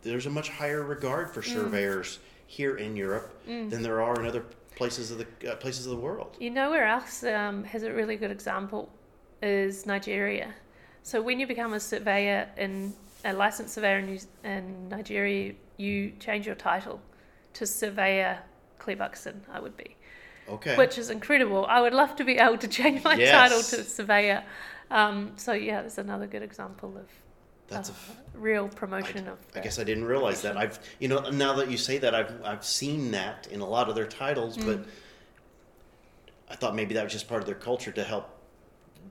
[0.01, 4.45] there's a much higher regard for surveyors here in Europe than there are in other
[4.75, 6.36] places of the uh, places of the world.
[6.39, 8.89] You know where else um, has a really good example
[9.41, 10.53] is Nigeria.
[11.03, 12.93] So when you become a surveyor in
[13.25, 17.01] a licensed surveyor in, in Nigeria, you change your title
[17.53, 18.39] to Surveyor
[18.97, 19.41] Buxton.
[19.51, 19.95] I would be,
[20.49, 20.75] Okay.
[20.75, 21.65] which is incredible.
[21.67, 23.32] I would love to be able to change my Yes.
[23.32, 24.43] title to Surveyor.
[24.91, 27.08] Um, so yeah, there's another good example of
[27.69, 27.95] that's a uh,
[28.36, 29.39] real promotion of.
[29.56, 30.58] I guess I didn't realize that.
[30.58, 33.89] I've you know now that you say that I've I've seen that in a lot
[33.89, 34.65] of their titles, Mm.
[34.65, 34.79] but
[36.49, 38.29] I thought maybe that was just part of their culture to help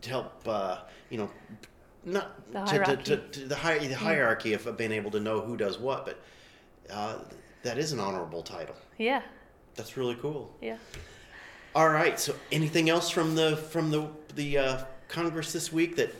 [0.02, 0.78] to help uh,
[1.10, 1.30] you know
[2.04, 3.02] not The to, to, hierarchy.
[3.04, 6.20] to, to the, hi- the hierarchy of being able to know who does what, but
[6.90, 7.18] uh,
[7.62, 8.74] that is an honorable title.
[8.98, 9.22] Yeah,
[9.76, 10.52] That's really cool.
[10.60, 10.78] yeah.
[11.74, 12.18] All right.
[12.20, 16.14] So, anything else from the from the the uh, Congress this week that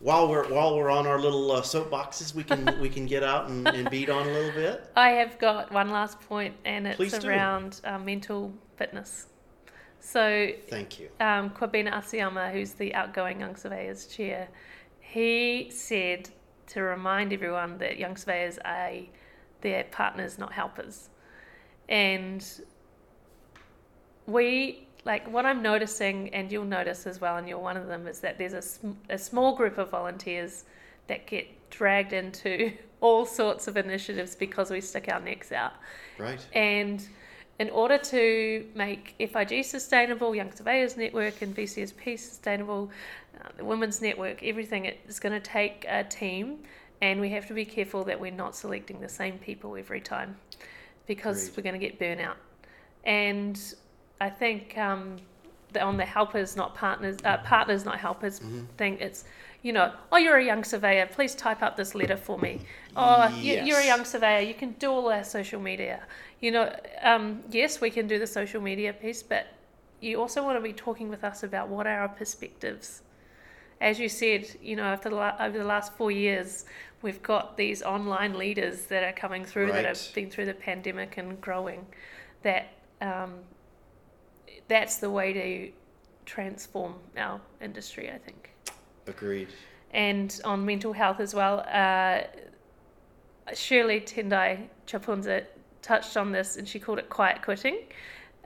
[0.00, 3.48] while we're while we're on our little uh, soapboxes, we can we can get out
[3.48, 4.90] and, and beat on a little bit.
[4.96, 9.26] I have got one last point, and it's Please around uh, mental fitness.
[10.00, 11.10] So Thank you.
[11.20, 14.48] um, Kwabena Asiama, who's the outgoing Young Surveyors chair,
[15.00, 16.30] he said
[16.68, 18.92] to remind everyone that young surveyors are
[19.60, 21.10] their partners, not helpers.
[21.88, 22.46] And
[24.28, 28.06] we, like, what I'm noticing, and you'll notice as well, and you're one of them,
[28.06, 30.64] is that there's a, sm- a small group of volunteers
[31.06, 35.72] that get dragged into all sorts of initiatives because we stick our necks out.
[36.18, 36.44] Right.
[36.52, 37.06] And
[37.58, 42.90] in order to make FIG sustainable, Young Surveyors Network and VCSP sustainable,
[43.40, 46.58] uh, the Women's Network, everything, it's going to take a team.
[47.00, 50.36] And we have to be careful that we're not selecting the same people every time
[51.06, 51.56] because Agreed.
[51.56, 52.34] we're going to get burnout.
[53.04, 53.74] And
[54.20, 55.16] I think um,
[55.72, 58.40] the, on the helpers, not partners, uh, partners, not helpers
[58.76, 59.24] thing, it's,
[59.62, 62.60] you know, oh, you're a young surveyor, please type up this letter for me.
[62.96, 66.02] Oh, you, you're a young surveyor, you can do all our social media.
[66.40, 69.46] You know, um, yes, we can do the social media piece, but
[70.00, 73.02] you also want to be talking with us about what are our perspectives.
[73.80, 76.64] As you said, you know, after the la- over the last four years,
[77.02, 81.16] we've got these online leaders that are coming through that have been through the pandemic
[81.16, 81.86] and growing.
[82.42, 83.34] That um,
[84.68, 85.72] that's the way to
[86.26, 88.50] transform our industry, I think.
[89.06, 89.48] Agreed.
[89.92, 91.64] and on mental health as well.
[91.72, 92.20] Uh,
[93.54, 95.44] Shirley Tendai Chapunza
[95.80, 97.78] touched on this and she called it quiet quitting.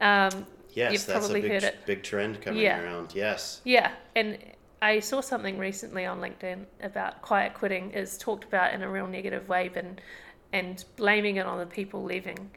[0.00, 1.76] Um, yes, you've that's probably a big, heard it.
[1.86, 2.80] big trend coming Yeah.
[2.80, 3.12] around.
[3.14, 3.60] Yes.
[3.64, 4.38] Yeah, and
[4.80, 9.06] I saw something recently on LinkedIn about quiet quitting is talked about in a real
[9.08, 10.00] negative way and
[10.52, 12.50] and blaming it on the people leaving.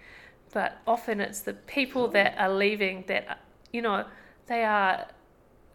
[0.53, 3.39] But often it's the people that are leaving that
[3.75, 4.05] you know
[4.47, 5.05] they are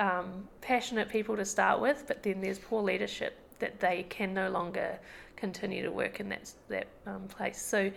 [0.01, 4.49] um, passionate people to start with, but then there's poor leadership that they can no
[4.49, 4.99] longer
[5.37, 7.61] continue to work in that that um, place.
[7.61, 7.93] So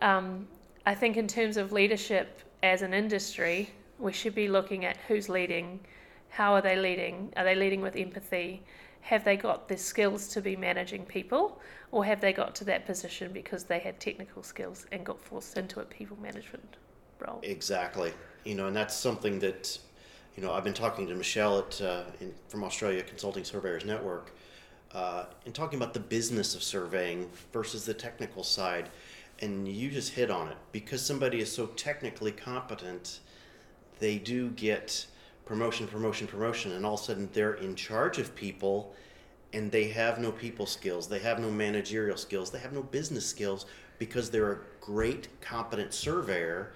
[0.00, 0.46] um,
[0.86, 5.28] I think in terms of leadership as an industry, we should be looking at who's
[5.28, 5.80] leading,
[6.28, 8.62] how are they leading, are they leading with empathy,
[9.00, 12.86] have they got the skills to be managing people, or have they got to that
[12.86, 16.76] position because they had technical skills and got forced into a people management
[17.18, 17.40] role?
[17.42, 18.12] Exactly.
[18.44, 19.78] You know, and that's something that,
[20.36, 24.32] you know, I've been talking to Michelle at uh, in, from Australia Consulting Surveyors Network,
[24.92, 28.88] uh, and talking about the business of surveying versus the technical side,
[29.40, 33.20] and you just hit on it because somebody is so technically competent,
[33.98, 35.06] they do get
[35.44, 38.94] promotion, promotion, promotion, and all of a sudden they're in charge of people.
[39.54, 43.26] And they have no people skills, they have no managerial skills, they have no business
[43.26, 43.66] skills
[43.98, 46.72] because they're a great, competent surveyor,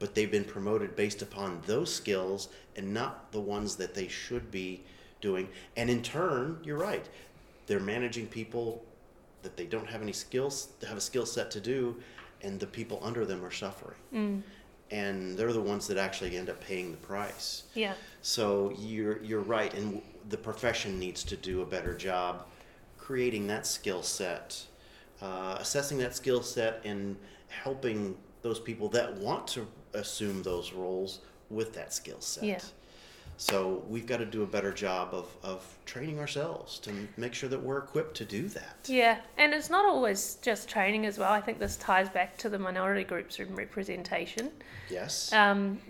[0.00, 4.50] but they've been promoted based upon those skills and not the ones that they should
[4.50, 4.82] be
[5.20, 5.46] doing.
[5.76, 7.06] And in turn, you're right,
[7.66, 8.82] they're managing people
[9.42, 11.96] that they don't have any skills, to have a skill set to do,
[12.42, 13.96] and the people under them are suffering.
[14.12, 14.42] Mm,
[14.90, 17.64] And they're the ones that actually end up paying the price.
[17.74, 22.46] yeah, So you're you're right, and the profession needs to do a better job
[22.98, 24.62] creating that skill set,
[25.20, 27.16] uh, assessing that skill set, and
[27.48, 32.44] helping those people that want to assume those roles with that skill set.
[32.44, 32.60] Yeah.
[33.36, 37.48] So we've got to do a better job of, of training ourselves to make sure
[37.48, 38.76] that we're equipped to do that.
[38.86, 41.32] yeah, and it's not always just training as well.
[41.32, 44.50] I think this ties back to the minority groups and representation.
[44.90, 45.32] Yes.
[45.32, 45.80] Um,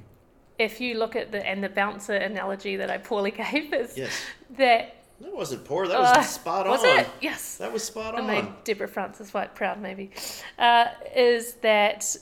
[0.58, 4.12] if you look at the and the bouncer analogy that I poorly gave is yes.
[4.56, 5.88] that That wasn't poor.
[5.88, 6.72] That was uh, spot on.
[6.72, 7.08] was it?
[7.20, 7.56] Yes.
[7.56, 8.30] That was spot on.
[8.30, 10.10] I made Deborah Frances-White proud, maybe,
[10.56, 10.86] uh,
[11.16, 12.14] is that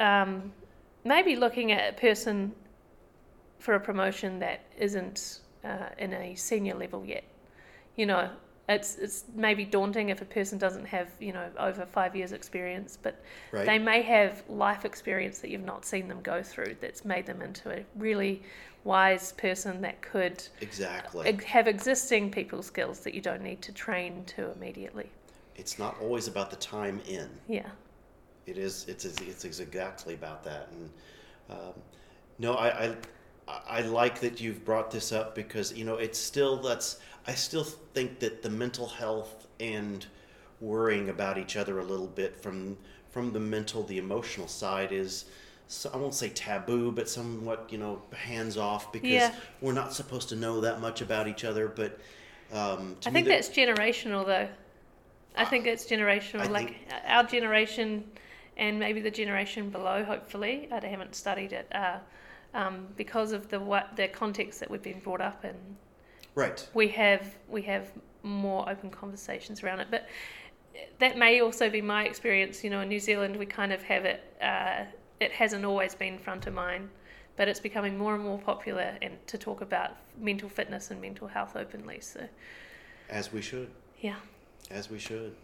[0.00, 0.52] um,
[1.06, 2.52] maybe looking at a person
[3.58, 7.24] for a promotion that isn't uh, in a senior level yet.
[7.96, 8.28] You know,
[8.68, 12.98] it's it's maybe daunting if a person doesn't have you know over five years experience,
[13.00, 13.64] but Right.
[13.66, 17.40] they may have life experience that you've not seen them go through that's made them
[17.42, 18.42] into a really
[18.84, 21.32] wise person that could exactly.
[21.44, 25.10] have existing people skills that you don't need to train to immediately.
[25.56, 27.28] it's not always about the time in.
[27.48, 27.68] Yeah.
[28.46, 28.86] It is.
[28.88, 30.68] It's it's exactly about that.
[30.72, 30.90] And
[31.50, 31.74] um,
[32.38, 32.96] no, I, I
[33.68, 37.64] I like that you've brought this up because you know it's still that's I still
[37.64, 40.06] think that the mental health and
[40.60, 42.76] worrying about each other a little bit from
[43.10, 45.26] from the mental the emotional side is
[45.68, 49.34] so, I won't say taboo but somewhat you know hands off because Yeah.
[49.60, 51.98] we're not supposed to know that much about each other but
[52.52, 54.48] um, to I think that- that's generational, though.
[55.36, 56.40] I think it's generational.
[56.42, 56.76] I like
[57.06, 58.04] our generation,
[58.56, 60.04] and maybe the generation below.
[60.04, 61.98] Hopefully, I haven't studied it uh,
[62.54, 65.54] um, because of the what the context that we've been brought up in.
[66.34, 67.92] right We have we have
[68.22, 70.08] more open conversations around it, but
[70.98, 72.64] that may also be my experience.
[72.64, 74.22] You know, in New Zealand, we kind of have it.
[74.40, 74.84] Uh,
[75.20, 76.90] it hasn't always been front of mind,
[77.36, 81.28] but it's becoming more and more popular and to talk about mental fitness and mental
[81.28, 82.00] health openly.
[82.00, 82.26] So,
[83.08, 83.70] as we should.
[84.00, 84.16] yeah.
[84.70, 85.34] As we should.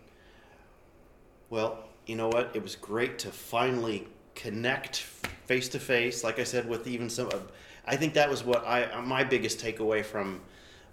[1.49, 2.51] Well, you know what?
[2.55, 4.99] It was great to finally connect
[5.47, 6.25] face to face.
[6.25, 7.29] Like I said, with even some.
[7.29, 7.53] of
[7.87, 10.41] I think that was what I my biggest takeaway from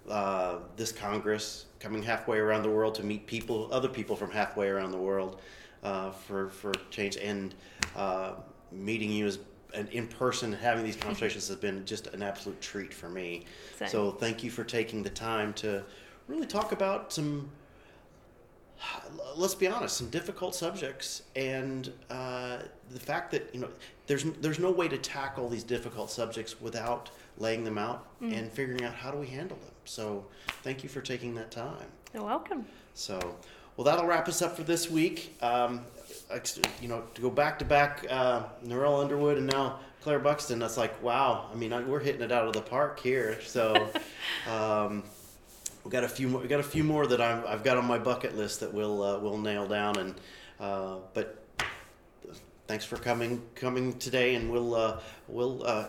[0.08, 4.68] uh, this Congress, coming halfway around the world to meet people, other people from halfway
[4.68, 5.40] around the world,
[5.82, 7.54] uh, for for change, and
[7.96, 8.32] uh,
[8.72, 9.38] meeting you as
[9.72, 13.44] and in person, and having these conversations has been just an absolute treat for me.
[13.78, 13.88] Same.
[13.88, 15.84] So thank you for taking the time to
[16.26, 17.50] really talk about some
[19.36, 22.58] let's be honest, some difficult subjects, and uh,
[22.90, 23.68] the fact that you know
[24.06, 28.84] there's there's no way to tackle these difficult subjects without laying them out and figuring
[28.84, 29.74] out how do we handle them.
[29.84, 30.26] So,
[30.62, 31.86] thank you for taking that time.
[32.12, 32.66] You're welcome.
[32.94, 33.18] So,
[33.76, 35.36] well, that'll wrap us up for this week.
[35.40, 35.82] Um,
[36.80, 40.58] you know, to go back to back, uh, Norell Underwood and now Claire Buxton.
[40.58, 41.48] That's like wow.
[41.52, 43.40] I mean, I, we're hitting it out of the park here.
[43.42, 43.90] So.
[44.48, 45.02] Um,
[45.84, 46.40] we got a few more.
[46.40, 49.02] We got a few more that I've, I've got on my bucket list that we'll
[49.02, 49.98] uh, we'll nail down.
[49.98, 50.14] And
[50.58, 51.42] uh, but
[52.66, 55.88] thanks for coming coming today, and we'll uh, we'll uh,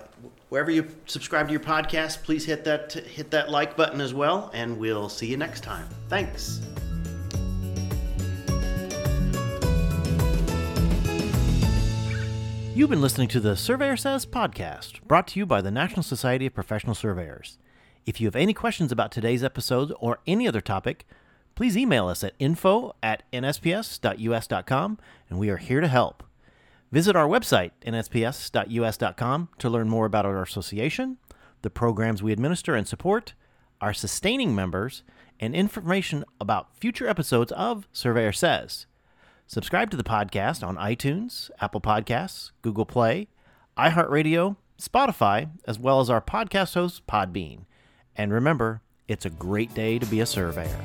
[0.50, 4.50] wherever you subscribe to your podcast, please hit that hit that like button as well,
[4.54, 5.88] and we'll see you next time.
[6.10, 6.62] Thanks.
[12.74, 16.48] You've been listening to the Surveyor Says podcast, brought to you by the National Society
[16.48, 17.58] of Professional Surveyors.
[18.06, 21.06] If you have any questions about today's episode or any other topic,
[21.54, 24.98] please email us at info at nsps.us.com,
[25.30, 26.24] and we are here to help.
[26.92, 31.18] Visit our website, nsps.us.com, to learn more about our association,
[31.62, 33.34] the programs we administer and support,
[33.80, 35.04] our sustaining members,
[35.40, 38.88] and information about future episodes of Surveyor Says.
[39.48, 43.28] Subscribe to the podcast on iTunes, Apple Podcasts, Google Play,
[43.78, 47.66] iHeartRadio, Spotify, as well as our podcast host, Podbean.
[48.18, 50.80] And remember, it's a great day to be a surveyor.